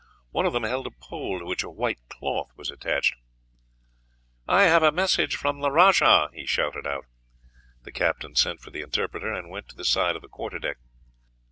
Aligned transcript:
One 0.31 0.47
of 0.47 0.53
them 0.53 0.63
held 0.63 0.87
a 0.87 0.89
pole 0.89 1.37
to 1.37 1.45
which 1.45 1.61
a 1.61 1.69
white 1.69 1.99
cloth 2.09 2.49
was 2.57 2.71
attached. 2.71 3.13
"I 4.47 4.63
have 4.63 4.81
a 4.81 4.91
message 4.91 5.35
from 5.35 5.59
the 5.59 5.69
rajah," 5.69 6.31
he 6.33 6.47
shouted 6.47 6.87
out. 6.87 7.05
The 7.83 7.91
captain 7.91 8.33
sent 8.35 8.61
for 8.61 8.71
the 8.71 8.81
interpreter, 8.81 9.31
and 9.31 9.51
went 9.51 9.69
to 9.69 9.75
the 9.75 9.85
side 9.85 10.15
of 10.15 10.23
the 10.23 10.27
quarterdeck. 10.27 10.77